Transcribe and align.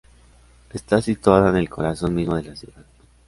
Está 0.71 0.99
situada 0.99 1.51
en 1.51 1.57
el 1.57 1.69
corazón 1.69 2.15
mismo 2.15 2.35
de 2.35 2.41
la 2.41 2.55
ciudad. 2.55 2.85